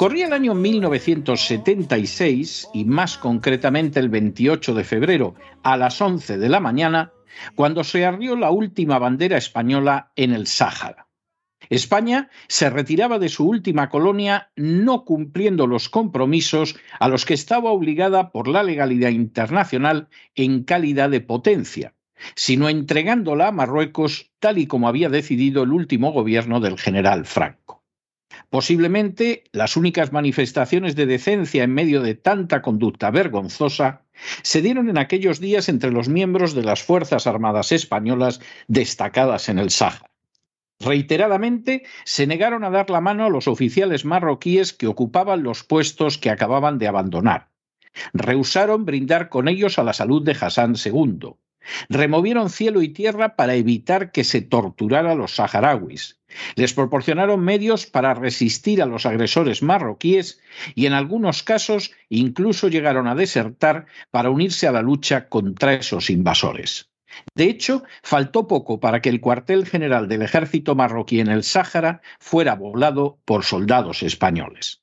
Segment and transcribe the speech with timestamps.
[0.00, 6.48] Corría el año 1976 y más concretamente el 28 de febrero a las 11 de
[6.48, 7.12] la mañana,
[7.54, 11.06] cuando se arrió la última bandera española en el Sáhara.
[11.68, 17.70] España se retiraba de su última colonia no cumpliendo los compromisos a los que estaba
[17.70, 21.92] obligada por la legalidad internacional en calidad de potencia,
[22.36, 27.79] sino entregándola a Marruecos tal y como había decidido el último gobierno del general Franco.
[28.48, 34.02] Posiblemente las únicas manifestaciones de decencia en medio de tanta conducta vergonzosa
[34.42, 39.58] se dieron en aquellos días entre los miembros de las Fuerzas Armadas españolas destacadas en
[39.58, 40.10] el Sáhara.
[40.80, 46.16] Reiteradamente se negaron a dar la mano a los oficiales marroquíes que ocupaban los puestos
[46.16, 47.50] que acababan de abandonar.
[48.14, 51.34] Rehusaron brindar con ellos a la salud de Hassan II.
[51.88, 56.18] Removieron cielo y tierra para evitar que se torturara a los saharauis.
[56.54, 60.40] Les proporcionaron medios para resistir a los agresores marroquíes
[60.74, 66.10] y en algunos casos incluso llegaron a desertar para unirse a la lucha contra esos
[66.10, 66.90] invasores.
[67.34, 72.00] De hecho, faltó poco para que el cuartel general del ejército marroquí en el Sáhara
[72.20, 74.82] fuera poblado por soldados españoles.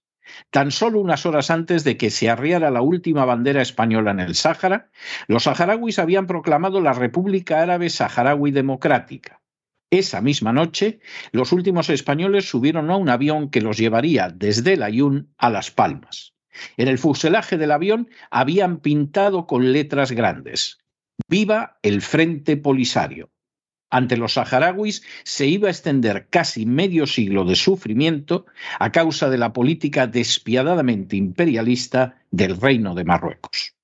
[0.49, 4.35] Tan solo unas horas antes de que se arriara la última bandera española en el
[4.35, 4.89] Sáhara,
[5.27, 9.41] los saharauis habían proclamado la República Árabe Saharaui Democrática.
[9.89, 10.99] Esa misma noche,
[11.31, 15.71] los últimos españoles subieron a un avión que los llevaría desde el Ayun a Las
[15.71, 16.33] Palmas.
[16.75, 20.79] En el fuselaje del avión habían pintado con letras grandes
[21.27, 23.31] Viva el Frente Polisario.
[23.89, 28.45] Ante los saharauis se iba a extender casi medio siglo de sufrimiento
[28.79, 33.75] a causa de la política despiadadamente imperialista del Reino de Marruecos.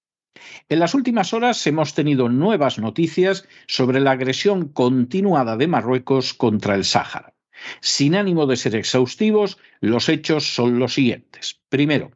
[0.68, 6.76] En las últimas horas hemos tenido nuevas noticias sobre la agresión continuada de Marruecos contra
[6.76, 7.34] el Sáhara.
[7.80, 11.62] Sin ánimo de ser exhaustivos, los hechos son los siguientes.
[11.70, 12.12] Primero,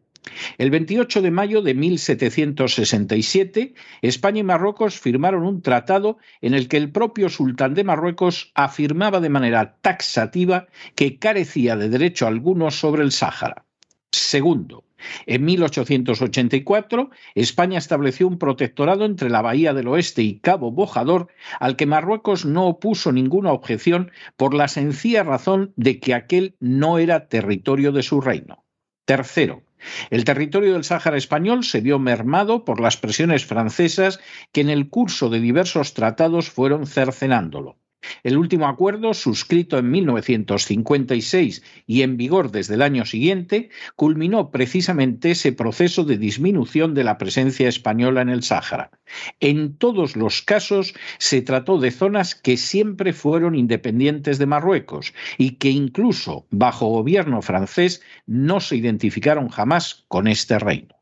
[0.57, 6.77] el 28 de mayo de 1767, España y Marruecos firmaron un tratado en el que
[6.77, 13.03] el propio sultán de Marruecos afirmaba de manera taxativa que carecía de derecho alguno sobre
[13.03, 13.65] el Sáhara.
[14.11, 14.87] Segundo,
[15.25, 21.27] en 1884, España estableció un protectorado entre la Bahía del Oeste y Cabo Bojador,
[21.59, 26.97] al que Marruecos no opuso ninguna objeción por la sencilla razón de que aquel no
[26.97, 28.63] era territorio de su reino.
[29.05, 29.63] Tercero,
[30.09, 34.19] el territorio del Sáhara español se vio mermado por las presiones francesas
[34.51, 37.77] que en el curso de diversos tratados fueron cercenándolo.
[38.23, 45.31] El último acuerdo, suscrito en 1956 y en vigor desde el año siguiente, culminó precisamente
[45.31, 48.91] ese proceso de disminución de la presencia española en el Sáhara.
[49.39, 55.51] En todos los casos se trató de zonas que siempre fueron independientes de Marruecos y
[55.51, 60.95] que incluso bajo gobierno francés no se identificaron jamás con este reino.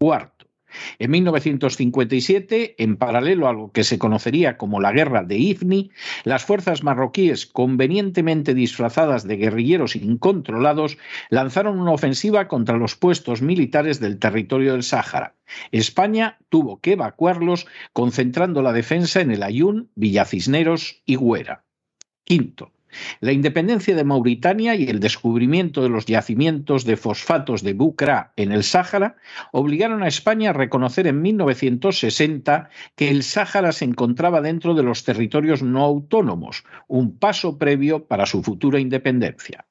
[0.00, 0.37] Cuarto,
[0.98, 5.90] En 1957, en paralelo a lo que se conocería como la Guerra de Ifni,
[6.24, 10.98] las fuerzas marroquíes, convenientemente disfrazadas de guerrilleros incontrolados,
[11.30, 15.34] lanzaron una ofensiva contra los puestos militares del territorio del Sáhara.
[15.72, 21.64] España tuvo que evacuarlos, concentrando la defensa en el Ayun, Villacisneros y Güera.
[22.24, 22.72] Quinto,
[23.20, 28.52] la independencia de Mauritania y el descubrimiento de los yacimientos de fosfatos de Bucra en
[28.52, 29.16] el Sáhara
[29.52, 35.04] obligaron a España a reconocer en 1960 que el Sáhara se encontraba dentro de los
[35.04, 39.67] territorios no autónomos, un paso previo para su futura independencia.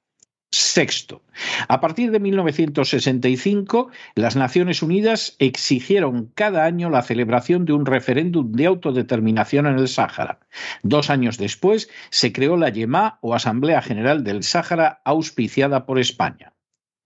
[0.58, 1.22] Sexto,
[1.68, 8.52] a partir de 1965, las Naciones Unidas exigieron cada año la celebración de un referéndum
[8.54, 10.40] de autodeterminación en el Sáhara.
[10.82, 16.54] Dos años después, se creó la YEMA o Asamblea General del Sáhara, auspiciada por España.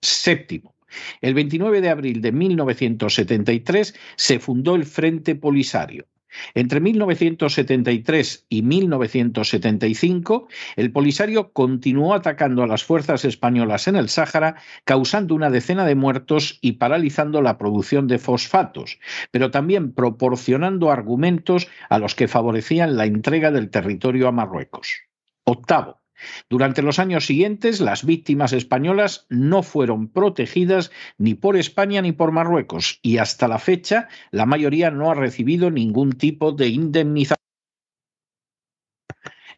[0.01, 0.75] Séptimo,
[1.19, 6.07] el 29 de abril de 1973 se fundó el Frente Polisario.
[6.54, 14.56] Entre 1973 y 1975, el Polisario continuó atacando a las fuerzas españolas en el Sáhara,
[14.86, 19.00] causando una decena de muertos y paralizando la producción de fosfatos,
[19.31, 25.01] pero también proporcionando argumentos a los que favorecían la entrega del territorio a Marruecos.
[25.44, 26.00] Octavo,
[26.50, 32.31] durante los años siguientes, las víctimas españolas no fueron protegidas ni por España ni por
[32.31, 37.38] Marruecos y hasta la fecha la mayoría no ha recibido ningún tipo de indemnización.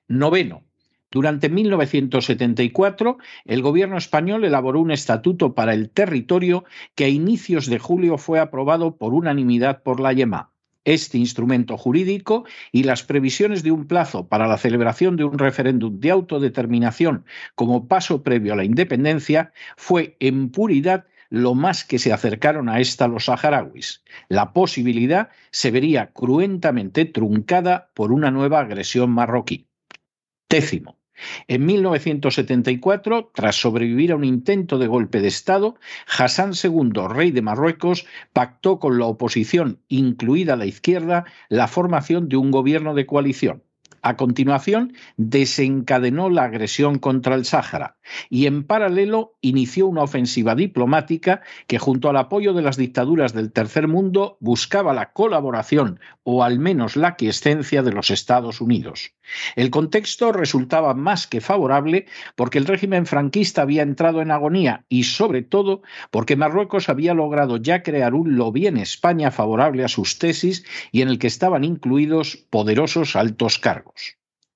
[0.07, 0.63] Noveno.
[1.12, 7.77] Durante 1974, el gobierno español elaboró un estatuto para el territorio que a inicios de
[7.77, 10.53] julio fue aprobado por unanimidad por la YEMA
[10.85, 16.00] este instrumento jurídico y las previsiones de un plazo para la celebración de un referéndum
[16.00, 17.25] de autodeterminación
[17.56, 22.80] como paso previo a la independencia fue en puridad lo más que se acercaron a
[22.80, 24.03] esta los saharauis.
[24.30, 29.68] La posibilidad se vería cruentamente truncada por una nueva agresión marroquí.
[30.47, 31.03] Décimo.
[31.48, 35.75] En 1974, tras sobrevivir a un intento de golpe de Estado,
[36.18, 42.38] Hassan II, rey de Marruecos, pactó con la oposición, incluida la izquierda, la formación de
[42.38, 43.63] un gobierno de coalición.
[44.06, 47.96] A continuación, desencadenó la agresión contra el Sáhara
[48.30, 53.54] y, en paralelo, inició una ofensiva diplomática que, junto al apoyo de las dictaduras del
[53.54, 59.14] tercer mundo, buscaba la colaboración o al menos la quiescencia de los Estados Unidos.
[59.56, 62.06] El contexto resultaba más que favorable
[62.36, 67.56] porque el régimen franquista había entrado en agonía y, sobre todo, porque Marruecos había logrado
[67.56, 71.64] ya crear un lobby en España favorable a sus tesis y en el que estaban
[71.64, 73.93] incluidos poderosos altos cargos.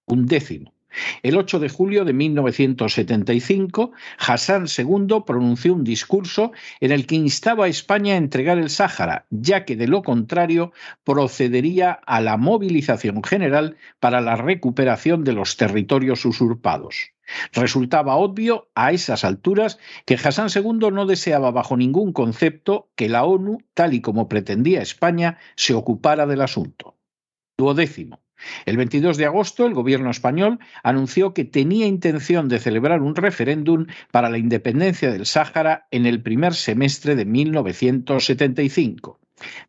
[0.05, 0.73] Un décimo.
[1.21, 7.65] El 8 de julio de 1975, Hassan II pronunció un discurso en el que instaba
[7.65, 10.71] a España a entregar el Sáhara, ya que de lo contrario
[11.03, 17.11] procedería a la movilización general para la recuperación de los territorios usurpados.
[17.51, 23.25] Resultaba obvio a esas alturas que Hassan II no deseaba bajo ningún concepto que la
[23.25, 26.95] ONU, tal y como pretendía España, se ocupara del asunto.
[27.57, 28.21] Duodécimo.
[28.65, 33.87] El 22 de agosto, el gobierno español anunció que tenía intención de celebrar un referéndum
[34.11, 39.19] para la independencia del Sáhara en el primer semestre de 1975.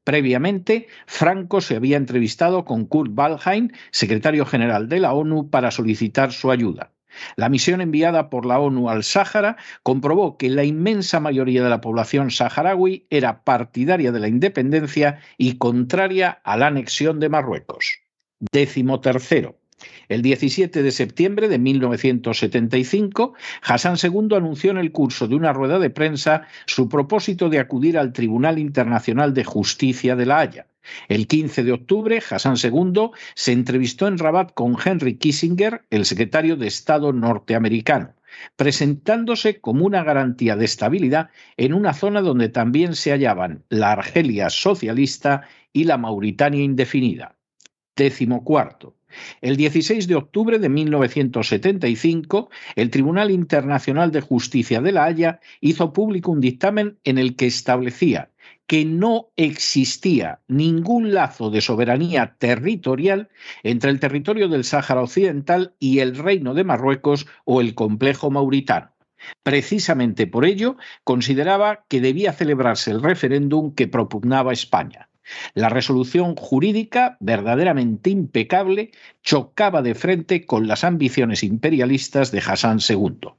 [0.05, 6.32] Previamente, Franco se había entrevistado con Kurt Waldheim, secretario general de la ONU, para solicitar
[6.32, 6.93] su ayuda.
[7.37, 11.81] La misión enviada por la ONU al Sáhara comprobó que la inmensa mayoría de la
[11.81, 18.07] población saharaui era partidaria de la independencia y contraria a la anexión de Marruecos.
[18.40, 19.00] Décimo.
[20.08, 25.79] El 17 de septiembre de 1975, Hassan II anunció en el curso de una rueda
[25.79, 30.67] de prensa su propósito de acudir al Tribunal Internacional de Justicia de La Haya.
[31.08, 36.56] El 15 de octubre, Hassan II se entrevistó en Rabat con Henry Kissinger, el secretario
[36.56, 38.15] de Estado norteamericano
[38.56, 44.51] presentándose como una garantía de estabilidad en una zona donde también se hallaban la Argelia
[44.51, 47.38] socialista y la Mauritania indefinida.
[47.98, 48.94] Décimo cuarto.
[49.40, 55.93] El 16 de octubre de 1975, el Tribunal Internacional de Justicia de La Haya hizo
[55.93, 58.31] público un dictamen en el que establecía
[58.69, 63.31] que no existía ningún lazo de soberanía territorial
[63.64, 68.93] entre el territorio del Sáhara Occidental y el Reino de Marruecos o el complejo mauritano.
[69.43, 75.07] Precisamente por ello, consideraba que debía celebrarse el referéndum que propugnaba España.
[75.55, 78.93] La resolución jurídica, verdaderamente impecable,
[79.23, 83.31] chocaba de frente con las ambiciones imperialistas de Hassan II.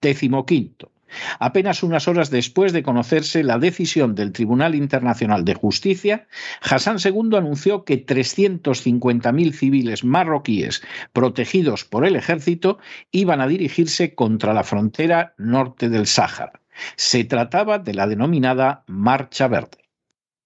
[0.00, 0.90] Décimo quinto.
[1.38, 6.26] Apenas unas horas después de conocerse la decisión del Tribunal Internacional de Justicia,
[6.62, 10.82] Hassan II anunció que 350.000 civiles marroquíes
[11.12, 12.78] protegidos por el ejército
[13.10, 16.60] iban a dirigirse contra la frontera norte del Sáhara.
[16.96, 19.89] Se trataba de la denominada Marcha Verde.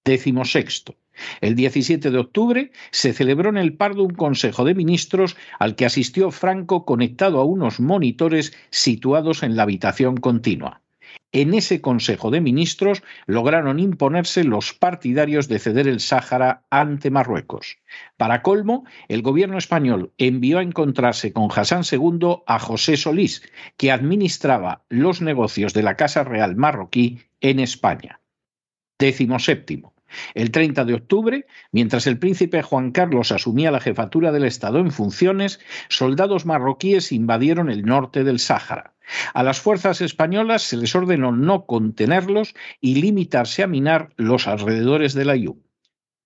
[0.05, 0.97] Décimo sexto.
[1.41, 5.87] El 17 de octubre se celebró en el Pardo un Consejo de Ministros al que
[5.87, 10.83] asistió Franco conectado a unos monitores situados en la habitación continua.
[11.33, 17.79] En ese Consejo de Ministros lograron imponerse los partidarios de ceder el Sáhara ante Marruecos.
[18.19, 23.43] Para colmo, el gobierno español envió a encontrarse con Hassan II a José Solís,
[23.79, 28.21] que administraba los negocios de la Casa Real marroquí en España.
[28.99, 29.94] Décimo séptimo.
[30.35, 34.91] El 30 de octubre, mientras el príncipe Juan Carlos asumía la jefatura del Estado en
[34.91, 38.95] funciones, soldados marroquíes invadieron el norte del Sáhara.
[39.35, 45.15] A las fuerzas españolas se les ordenó no contenerlos y limitarse a minar los alrededores
[45.15, 45.35] de la.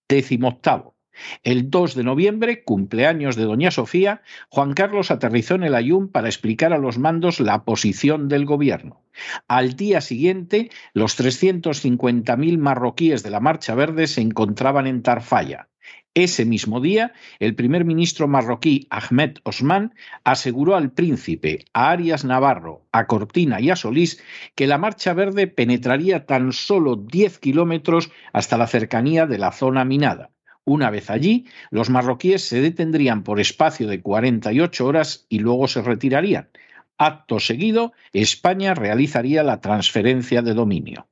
[0.09, 0.98] Décimo octavo.
[1.43, 6.29] El 2 de noviembre, cumpleaños de Doña Sofía, Juan Carlos aterrizó en el Ayun para
[6.29, 9.03] explicar a los mandos la posición del gobierno.
[9.49, 15.69] Al día siguiente, los 350.000 marroquíes de la Marcha Verde se encontraban en Tarfaya.
[16.15, 19.95] Ese mismo día, el primer ministro marroquí Ahmed Osman
[20.25, 24.21] aseguró al príncipe, a Arias Navarro, a Cortina y a Solís
[24.57, 29.85] que la Marcha Verde penetraría tan solo 10 kilómetros hasta la cercanía de la zona
[29.85, 30.31] minada.
[30.69, 35.81] Una vez allí, los marroquíes se detendrían por espacio de 48 horas y luego se
[35.81, 36.51] retirarían.
[36.99, 41.09] Acto seguido, España realizaría la transferencia de dominio.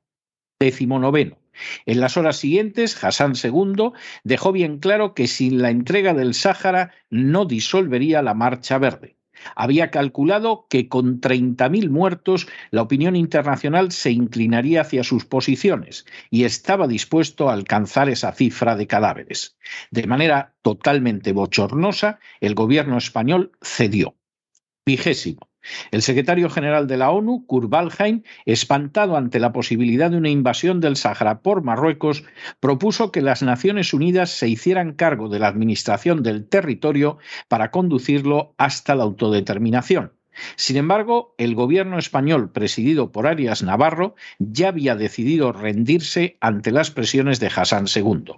[0.59, 1.39] Décimo noveno.
[1.87, 6.91] En las horas siguientes, Hassan II dejó bien claro que sin la entrega del Sáhara
[7.09, 9.16] no disolvería la Marcha Verde
[9.55, 16.43] había calculado que con 30.000 muertos la opinión internacional se inclinaría hacia sus posiciones y
[16.43, 19.57] estaba dispuesto a alcanzar esa cifra de cadáveres.
[19.91, 24.15] De manera totalmente bochornosa, el gobierno español cedió.
[24.85, 25.49] Vigésimo.
[25.91, 27.71] El secretario general de la ONU, Kurt
[28.45, 32.23] espantado ante la posibilidad de una invasión del Sáhara por Marruecos,
[32.59, 38.53] propuso que las Naciones Unidas se hicieran cargo de la administración del territorio para conducirlo
[38.57, 40.13] hasta la autodeterminación.
[40.55, 46.91] Sin embargo, el gobierno español, presidido por Arias Navarro, ya había decidido rendirse ante las
[46.91, 48.33] presiones de Hassan II.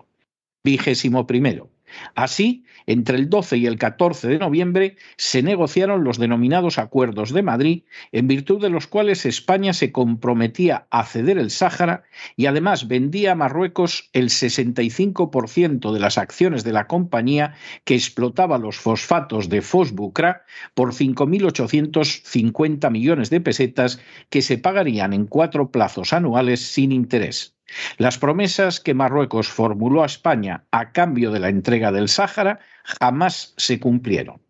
[0.64, 1.70] Vigésimo primero.
[2.16, 7.44] Así, entre el 12 y el 14 de noviembre se negociaron los denominados Acuerdos de
[7.44, 12.04] Madrid, en virtud de los cuales España se comprometía a ceder el Sáhara
[12.36, 18.58] y además vendía a Marruecos el 65% de las acciones de la compañía que explotaba
[18.58, 20.44] los fosfatos de Fosbucra
[20.74, 27.59] por 5.850 millones de pesetas que se pagarían en cuatro plazos anuales sin interés.
[27.98, 33.54] Las promesas que Marruecos formuló a España a cambio de la entrega del Sáhara jamás
[33.58, 34.42] se cumplieron.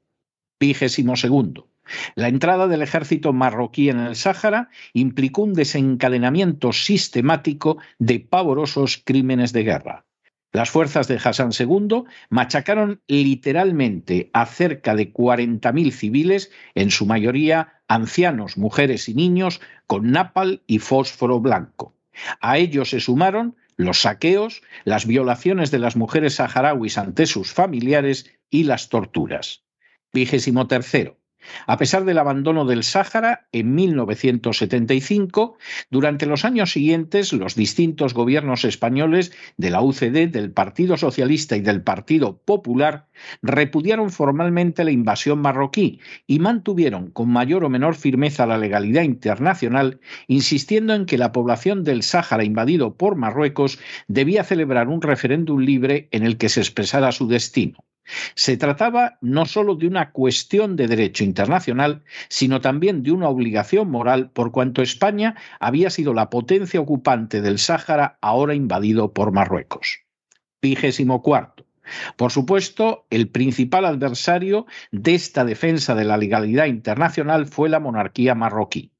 [0.59, 1.69] Vigésimo segundo.
[2.15, 9.53] La entrada del ejército marroquí en el Sáhara implicó un desencadenamiento sistemático de pavorosos crímenes
[9.53, 10.05] de guerra.
[10.51, 17.81] Las fuerzas de Hassan II machacaron literalmente a cerca de 40.000 civiles, en su mayoría
[17.87, 21.95] ancianos, mujeres y niños, con napal y fósforo blanco.
[22.41, 28.29] A ellos se sumaron los saqueos, las violaciones de las mujeres saharauis ante sus familiares
[28.49, 29.63] y las torturas.
[30.11, 31.18] Vigésimo tercero.
[31.67, 35.57] A pesar del abandono del Sáhara en 1975,
[35.89, 41.61] durante los años siguientes los distintos gobiernos españoles de la UCD, del Partido Socialista y
[41.61, 43.07] del Partido Popular
[43.41, 49.99] repudiaron formalmente la invasión marroquí y mantuvieron con mayor o menor firmeza la legalidad internacional,
[50.27, 56.07] insistiendo en que la población del Sáhara invadido por Marruecos debía celebrar un referéndum libre
[56.11, 57.77] en el que se expresara su destino.
[58.35, 63.89] Se trataba no solo de una cuestión de derecho internacional, sino también de una obligación
[63.89, 69.99] moral por cuanto España había sido la potencia ocupante del Sáhara ahora invadido por Marruecos.
[70.61, 71.65] Vigésimo cuarto.
[72.17, 78.35] Por supuesto, el principal adversario de esta defensa de la legalidad internacional fue la monarquía
[78.35, 78.91] marroquí.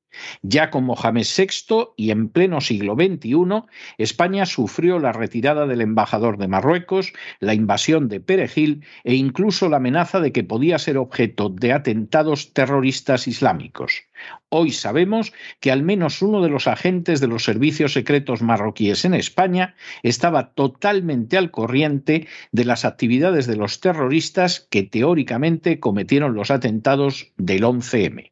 [0.41, 3.63] Ya con Mohamed VI y en pleno siglo XXI,
[3.97, 9.77] España sufrió la retirada del embajador de Marruecos, la invasión de Perejil e incluso la
[9.77, 14.03] amenaza de que podía ser objeto de atentados terroristas islámicos.
[14.49, 19.13] Hoy sabemos que al menos uno de los agentes de los servicios secretos marroquíes en
[19.13, 26.51] España estaba totalmente al corriente de las actividades de los terroristas que teóricamente cometieron los
[26.51, 28.31] atentados del 11M.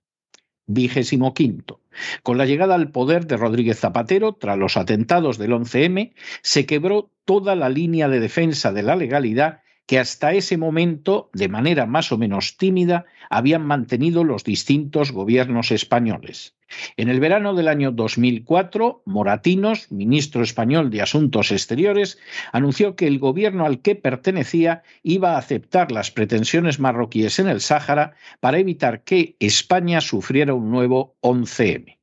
[0.68, 1.82] Vigésimo quinto.
[2.24, 7.12] Con la llegada al poder de Rodríguez Zapatero, tras los atentados del 11M, se quebró
[7.26, 12.12] toda la línea de defensa de la legalidad que hasta ese momento, de manera más
[12.12, 16.56] o menos tímida, habían mantenido los distintos gobiernos españoles.
[16.98, 22.20] En el verano del año 2004, Moratinos, ministro español de Asuntos Exteriores,
[22.52, 27.62] anunció que el gobierno al que pertenecía iba a aceptar las pretensiones marroquíes en el
[27.62, 31.98] Sáhara para evitar que España sufriera un nuevo 11M.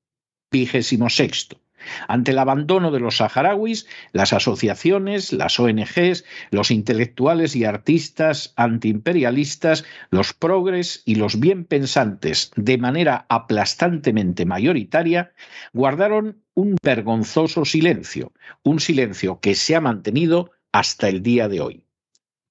[0.50, 1.63] Vigésimo sexto.
[2.08, 9.84] Ante el abandono de los saharauis, las asociaciones, las ONGs, los intelectuales y artistas antiimperialistas,
[10.10, 15.32] los progres y los bien pensantes, de manera aplastantemente mayoritaria,
[15.72, 21.84] guardaron un vergonzoso silencio, un silencio que se ha mantenido hasta el día de hoy.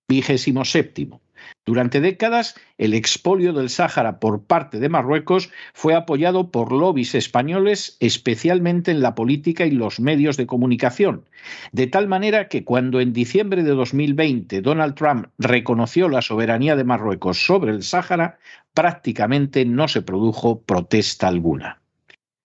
[0.07, 1.22] Vigésimo séptimo.
[1.65, 7.97] Durante décadas, el expolio del Sáhara por parte de Marruecos fue apoyado por lobbies españoles,
[7.99, 11.25] especialmente en la política y los medios de comunicación,
[11.71, 16.83] de tal manera que cuando en diciembre de 2020 Donald Trump reconoció la soberanía de
[16.83, 18.39] Marruecos sobre el Sáhara,
[18.73, 21.81] prácticamente no se produjo protesta alguna.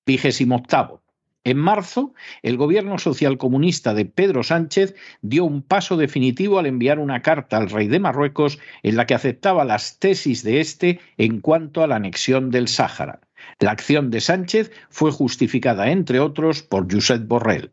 [0.06, 1.02] Vigésimo octavo.
[1.48, 2.12] En marzo,
[2.42, 7.70] el gobierno socialcomunista de Pedro Sánchez dio un paso definitivo al enviar una carta al
[7.70, 11.96] rey de Marruecos en la que aceptaba las tesis de este en cuanto a la
[11.96, 13.20] anexión del Sáhara.
[13.60, 17.72] La acción de Sánchez fue justificada, entre otros, por Josep Borrell.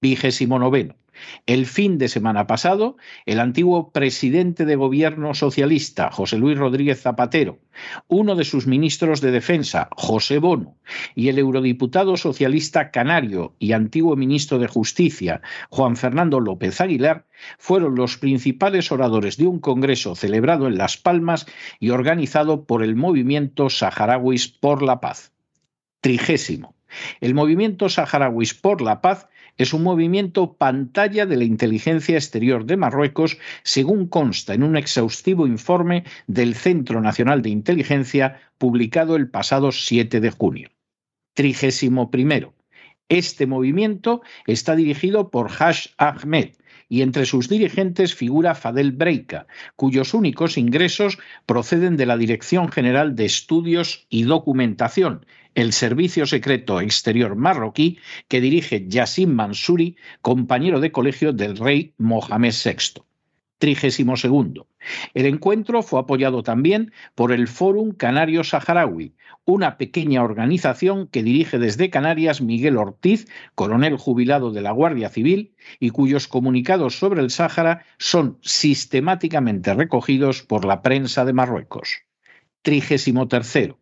[0.00, 0.94] Vigésimo noveno.
[1.46, 7.58] El fin de semana pasado, el antiguo presidente de gobierno socialista, José Luis Rodríguez Zapatero,
[8.08, 10.76] uno de sus ministros de defensa, José Bono,
[11.14, 17.26] y el eurodiputado socialista canario y antiguo ministro de Justicia, Juan Fernando López Aguilar,
[17.58, 21.46] fueron los principales oradores de un congreso celebrado en Las Palmas
[21.80, 25.32] y organizado por el movimiento Saharauis por la Paz.
[26.00, 26.74] Trigésimo.
[27.20, 29.28] El movimiento Saharauis por la Paz
[29.58, 35.46] es un movimiento pantalla de la inteligencia exterior de Marruecos, según consta en un exhaustivo
[35.46, 40.70] informe del Centro Nacional de Inteligencia publicado el pasado 7 de junio.
[41.34, 42.54] Trigésimo primero.
[43.08, 46.52] Este movimiento está dirigido por Hash Ahmed,
[46.92, 53.16] y entre sus dirigentes figura Fadel Breika, cuyos únicos ingresos proceden de la Dirección General
[53.16, 60.92] de Estudios y Documentación, el servicio secreto exterior marroquí que dirige Yassin Mansouri, compañero de
[60.92, 63.02] colegio del rey Mohamed VI.
[63.58, 64.66] Trigésimo segundo.
[65.14, 71.58] El encuentro fue apoyado también por el Fórum Canario Saharaui, una pequeña organización que dirige
[71.58, 77.30] desde Canarias Miguel Ortiz, coronel jubilado de la Guardia Civil, y cuyos comunicados sobre el
[77.30, 82.02] Sáhara son sistemáticamente recogidos por la prensa de Marruecos.
[82.62, 83.78] Trigésimo tercero.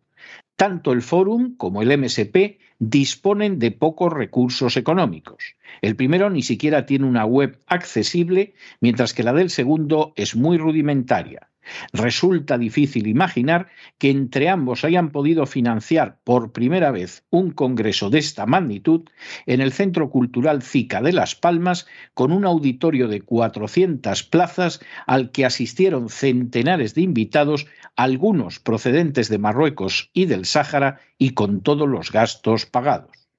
[0.55, 5.55] Tanto el Fórum como el MSP disponen de pocos recursos económicos.
[5.81, 10.57] El primero ni siquiera tiene una web accesible, mientras que la del segundo es muy
[10.57, 11.50] rudimentaria.
[11.93, 18.19] Resulta difícil imaginar que entre ambos hayan podido financiar por primera vez un congreso de
[18.19, 19.09] esta magnitud
[19.45, 25.31] en el Centro Cultural Cica de Las Palmas, con un auditorio de 400 plazas al
[25.31, 31.87] que asistieron centenares de invitados, algunos procedentes de Marruecos y del Sáhara, y con todos
[31.87, 33.29] los gastos pagados.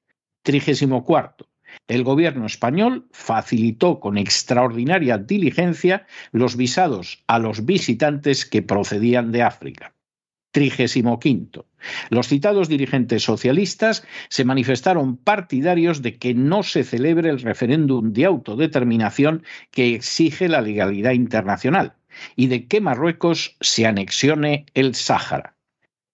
[0.42, 1.51] Trigésimo cuarto
[1.88, 9.42] el gobierno español facilitó con extraordinaria diligencia los visados a los visitantes que procedían de
[9.42, 9.94] África.
[10.52, 11.66] Trigésimo quinto.
[12.10, 18.26] Los citados dirigentes socialistas se manifestaron partidarios de que no se celebre el referéndum de
[18.26, 21.94] autodeterminación que exige la legalidad internacional
[22.36, 25.56] y de que Marruecos se anexione el Sáhara.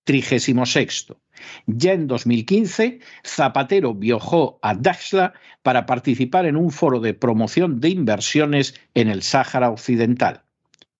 [0.04, 1.20] Trigésimo sexto.
[1.66, 7.90] Ya en 2015, Zapatero viajó a Daxla para participar en un foro de promoción de
[7.90, 10.42] inversiones en el Sáhara Occidental.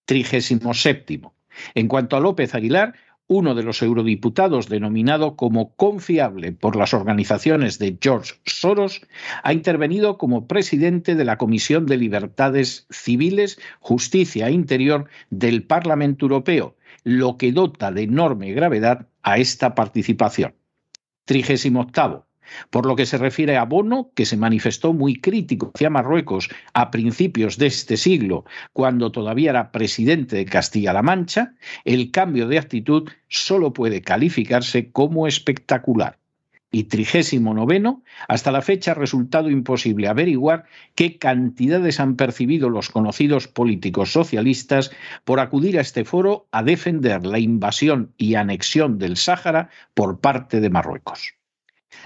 [0.04, 1.34] Trigésimo séptimo.
[1.74, 2.94] En cuanto a López Aguilar,
[3.28, 9.02] uno de los eurodiputados denominado como confiable por las organizaciones de George Soros,
[9.42, 16.24] ha intervenido como presidente de la Comisión de Libertades Civiles, Justicia e Interior del Parlamento
[16.24, 20.54] Europeo, lo que dota de enorme gravedad a esta participación.
[21.26, 22.27] Trigésimo octavo.
[22.70, 26.90] Por lo que se refiere a Bono, que se manifestó muy crítico hacia Marruecos a
[26.90, 33.08] principios de este siglo, cuando todavía era presidente de Castilla-La Mancha, el cambio de actitud
[33.28, 36.18] solo puede calificarse como espectacular.
[36.70, 42.90] y trigésimo noveno, hasta la fecha ha resultado imposible averiguar qué cantidades han percibido los
[42.90, 44.90] conocidos políticos socialistas
[45.24, 50.60] por acudir a este foro a defender la invasión y anexión del Sáhara por parte
[50.60, 51.37] de Marruecos.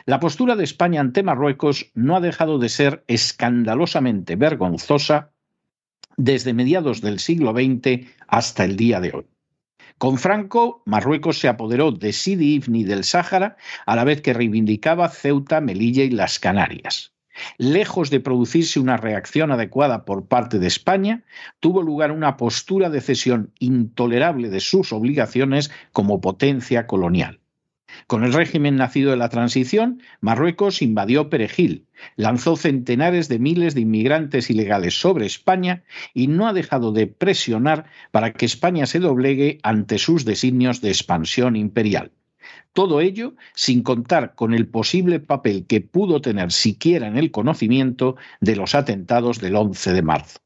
[0.05, 5.33] La postura de España ante Marruecos no ha dejado de ser escandalosamente vergonzosa
[6.17, 9.27] desde mediados del siglo XX hasta el día de hoy.
[9.99, 15.09] Con Franco, Marruecos se apoderó de Sidi Ifni del Sáhara, a la vez que reivindicaba
[15.09, 17.13] Ceuta, Melilla y las Canarias.
[17.57, 21.25] Lejos de producirse una reacción adecuada por parte de España,
[21.61, 27.42] tuvo lugar una postura de cesión intolerable de sus obligaciones como potencia colonial.
[28.07, 33.83] Con el régimen nacido de la transición, Marruecos invadió Perejil, lanzó centenares de miles de
[33.83, 39.59] inmigrantes ilegales sobre España y no ha dejado de presionar para que España se doblegue
[39.63, 42.13] ante sus designios de expansión imperial.
[42.73, 48.17] Todo ello sin contar con el posible papel que pudo tener siquiera en el conocimiento
[48.41, 50.39] de los atentados del 11 de marzo.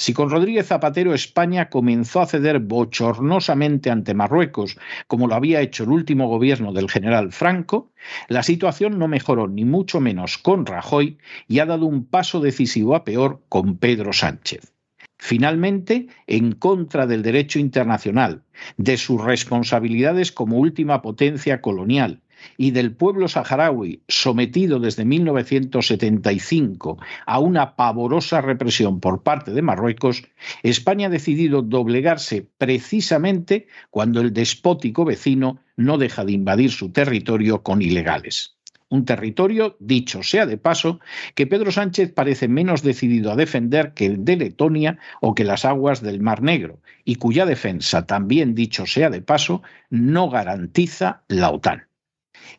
[0.00, 5.82] Si con Rodríguez Zapatero España comenzó a ceder bochornosamente ante Marruecos, como lo había hecho
[5.82, 7.90] el último gobierno del general Franco,
[8.28, 12.94] la situación no mejoró ni mucho menos con Rajoy y ha dado un paso decisivo
[12.94, 14.72] a peor con Pedro Sánchez.
[15.18, 18.44] Finalmente, en contra del derecho internacional,
[18.76, 22.22] de sus responsabilidades como última potencia colonial
[22.56, 30.22] y del pueblo saharaui sometido desde 1975 a una pavorosa represión por parte de Marruecos,
[30.62, 37.62] España ha decidido doblegarse precisamente cuando el despótico vecino no deja de invadir su territorio
[37.62, 38.58] con ilegales.
[38.90, 40.98] Un territorio, dicho sea de paso,
[41.34, 45.66] que Pedro Sánchez parece menos decidido a defender que el de Letonia o que las
[45.66, 51.50] aguas del Mar Negro, y cuya defensa, también dicho sea de paso, no garantiza la
[51.50, 51.87] OTAN.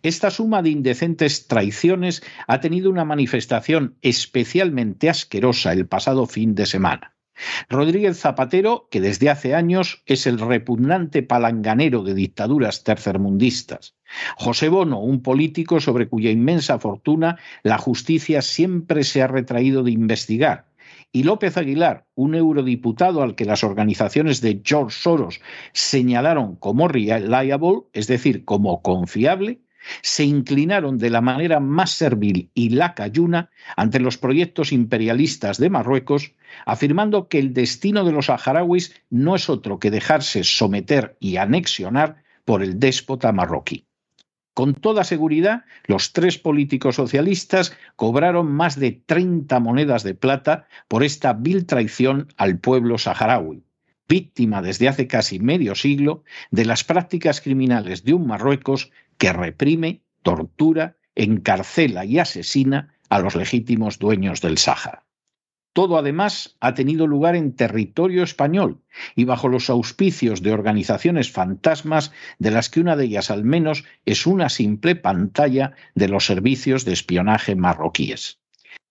[0.04, 6.65] Esta suma de indecentes traiciones ha tenido una manifestación especialmente asquerosa el pasado fin de
[6.65, 7.15] semana.
[7.69, 13.95] Rodríguez Zapatero, que desde hace años es el repugnante palanganero de dictaduras tercermundistas.
[14.36, 19.91] José Bono, un político sobre cuya inmensa fortuna la justicia siempre se ha retraído de
[19.91, 20.69] investigar.
[21.12, 25.41] Y López Aguilar, un eurodiputado al que las organizaciones de George Soros
[25.73, 29.62] señalaron como reliable, es decir, como confiable,
[30.01, 36.33] se inclinaron de la manera más servil y lacayuna ante los proyectos imperialistas de Marruecos,
[36.65, 42.23] afirmando que el destino de los saharauis no es otro que dejarse someter y anexionar
[42.45, 43.85] por el déspota marroquí.
[44.53, 51.03] Con toda seguridad, los tres políticos socialistas cobraron más de 30 monedas de plata por
[51.03, 53.63] esta vil traición al pueblo saharaui,
[54.09, 60.01] víctima desde hace casi medio siglo de las prácticas criminales de un Marruecos que reprime,
[60.23, 65.05] tortura, encarcela y asesina a los legítimos dueños del Sáhara.
[65.73, 68.82] Todo además ha tenido lugar en territorio español
[69.15, 73.84] y bajo los auspicios de organizaciones fantasmas de las que una de ellas al menos
[74.05, 78.39] es una simple pantalla de los servicios de espionaje marroquíes.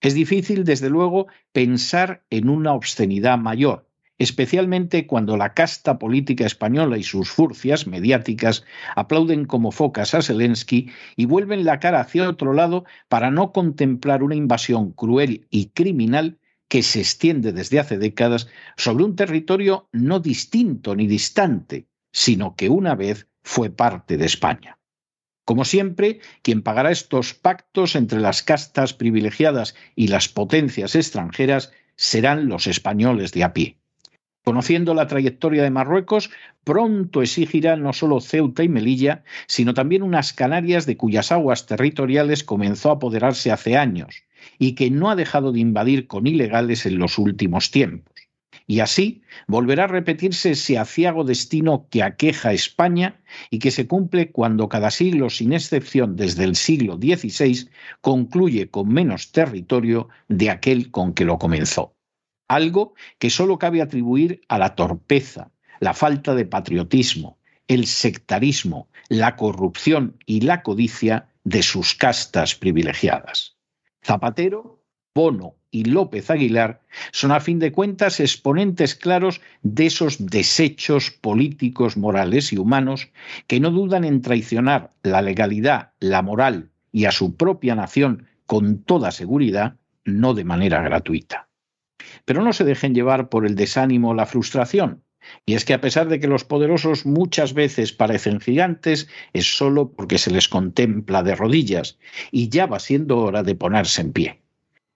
[0.00, 3.87] Es difícil, desde luego, pensar en una obscenidad mayor,
[4.18, 8.64] especialmente cuando la casta política española y sus furcias mediáticas
[8.96, 14.22] aplauden como focas a Zelensky y vuelven la cara hacia otro lado para no contemplar
[14.22, 20.20] una invasión cruel y criminal que se extiende desde hace décadas sobre un territorio no
[20.20, 24.78] distinto ni distante, sino que una vez fue parte de España.
[25.44, 32.48] Como siempre, quien pagará estos pactos entre las castas privilegiadas y las potencias extranjeras serán
[32.48, 33.77] los españoles de a pie.
[34.48, 36.30] Conociendo la trayectoria de Marruecos,
[36.64, 42.44] pronto exigirá no solo Ceuta y Melilla, sino también unas Canarias de cuyas aguas territoriales
[42.44, 44.22] comenzó a apoderarse hace años
[44.58, 48.14] y que no ha dejado de invadir con ilegales en los últimos tiempos.
[48.66, 53.86] Y así volverá a repetirse ese aciago destino que aqueja a España y que se
[53.86, 57.68] cumple cuando cada siglo, sin excepción desde el siglo XVI,
[58.00, 61.97] concluye con menos territorio de aquel con que lo comenzó
[62.48, 69.36] algo que solo cabe atribuir a la torpeza, la falta de patriotismo, el sectarismo, la
[69.36, 73.56] corrupción y la codicia de sus castas privilegiadas.
[74.02, 74.82] Zapatero,
[75.14, 76.80] Bono y López Aguilar
[77.12, 83.08] son a fin de cuentas exponentes claros de esos desechos políticos, morales y humanos
[83.46, 88.82] que no dudan en traicionar la legalidad, la moral y a su propia nación con
[88.82, 91.47] toda seguridad, no de manera gratuita.
[92.24, 95.02] Pero no se dejen llevar por el desánimo o la frustración.
[95.44, 99.92] Y es que a pesar de que los poderosos muchas veces parecen gigantes, es solo
[99.92, 101.98] porque se les contempla de rodillas,
[102.30, 104.42] y ya va siendo hora de ponerse en pie.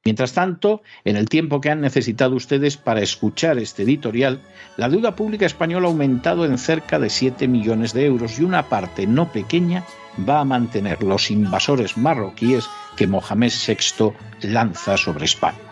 [0.04, 4.40] Mientras tanto, en el tiempo que han necesitado ustedes para escuchar este editorial,
[4.76, 8.68] la deuda pública española ha aumentado en cerca de 7 millones de euros y una
[8.68, 9.84] parte no pequeña
[10.28, 14.12] va a mantener los invasores marroquíes que Mohamed VI
[14.42, 15.71] lanza sobre España.